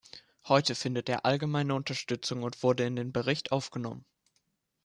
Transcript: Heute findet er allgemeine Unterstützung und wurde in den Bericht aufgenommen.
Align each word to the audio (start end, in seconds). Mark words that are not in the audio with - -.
Heute 0.47 0.73
findet 0.73 1.09
er 1.09 1.27
allgemeine 1.27 1.75
Unterstützung 1.75 2.41
und 2.41 2.63
wurde 2.63 2.85
in 2.87 2.95
den 2.95 3.13
Bericht 3.13 3.51
aufgenommen. 3.51 4.03